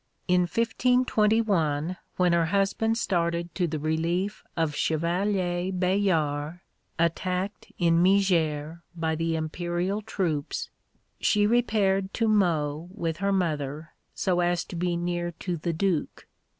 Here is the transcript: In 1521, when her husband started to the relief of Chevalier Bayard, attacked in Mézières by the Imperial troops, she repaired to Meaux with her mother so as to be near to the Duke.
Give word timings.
In 0.27 0.41
1521, 0.47 1.95
when 2.15 2.33
her 2.33 2.47
husband 2.47 2.97
started 2.97 3.53
to 3.53 3.67
the 3.67 3.77
relief 3.77 4.43
of 4.57 4.75
Chevalier 4.75 5.71
Bayard, 5.71 6.59
attacked 6.97 7.71
in 7.77 8.03
Mézières 8.03 8.81
by 8.95 9.13
the 9.13 9.35
Imperial 9.35 10.01
troops, 10.01 10.71
she 11.19 11.45
repaired 11.45 12.15
to 12.15 12.27
Meaux 12.27 12.89
with 12.95 13.17
her 13.17 13.31
mother 13.31 13.91
so 14.15 14.39
as 14.39 14.65
to 14.65 14.75
be 14.75 14.97
near 14.97 15.33
to 15.33 15.55
the 15.55 15.71
Duke. 15.71 16.25